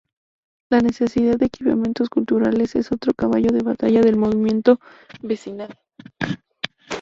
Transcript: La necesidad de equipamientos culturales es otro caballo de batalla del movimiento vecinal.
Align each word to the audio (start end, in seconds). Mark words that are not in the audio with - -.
La 0.71 0.79
necesidad 0.79 1.37
de 1.37 1.45
equipamientos 1.45 2.09
culturales 2.09 2.75
es 2.75 2.91
otro 2.91 3.13
caballo 3.13 3.51
de 3.51 3.61
batalla 3.61 4.01
del 4.01 4.17
movimiento 4.17 4.79
vecinal. 5.21 5.77